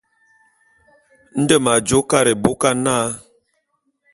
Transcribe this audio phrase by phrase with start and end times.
[1.41, 2.95] Nde m'ajô Karekôba na.